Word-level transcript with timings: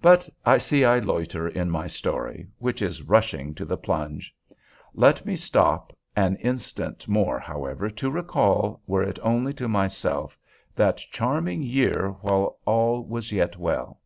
But 0.00 0.28
I 0.44 0.58
see 0.58 0.84
I 0.84 1.00
loiter 1.00 1.48
on 1.60 1.70
my 1.70 1.88
story, 1.88 2.46
which 2.60 2.80
is 2.80 3.02
rushing 3.02 3.52
to 3.56 3.64
the 3.64 3.76
plunge. 3.76 4.32
Let 4.94 5.26
me 5.26 5.34
stop 5.34 5.92
an 6.14 6.36
instant 6.36 7.08
more, 7.08 7.40
however, 7.40 7.90
to 7.90 8.08
recall, 8.08 8.80
were 8.86 9.02
it 9.02 9.18
only 9.24 9.52
to 9.54 9.66
myself, 9.66 10.38
that 10.76 10.98
charming 10.98 11.64
year 11.64 12.10
while 12.20 12.58
all 12.64 13.04
was 13.04 13.32
yet 13.32 13.56
well. 13.56 13.98